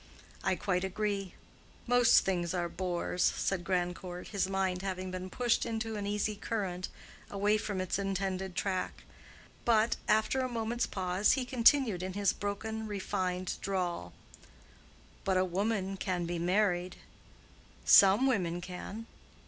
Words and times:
"I 0.43 0.55
quite 0.55 0.83
agree. 0.83 1.35
Most 1.85 2.21
things 2.25 2.55
are 2.55 2.67
bores," 2.67 3.21
said 3.23 3.63
Grandcourt, 3.63 4.29
his 4.29 4.49
mind 4.49 4.81
having 4.81 5.11
been 5.11 5.29
pushed 5.29 5.63
into 5.63 5.95
an 5.95 6.07
easy 6.07 6.35
current, 6.35 6.89
away 7.29 7.59
from 7.59 7.79
its 7.79 7.99
intended 7.99 8.55
track. 8.55 9.03
But, 9.63 9.97
after 10.07 10.39
a 10.39 10.49
moment's 10.49 10.87
pause, 10.87 11.33
he 11.33 11.45
continued 11.45 12.01
in 12.01 12.13
his 12.13 12.33
broken, 12.33 12.87
refined 12.87 13.59
drawl, 13.61 14.13
"But 15.23 15.37
a 15.37 15.45
woman 15.45 15.97
can 15.97 16.25
be 16.25 16.39
married." 16.39 16.95
"Some 17.85 18.25
women 18.25 18.59
can." 18.59 19.05